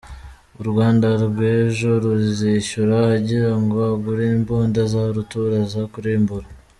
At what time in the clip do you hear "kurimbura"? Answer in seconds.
5.93-6.47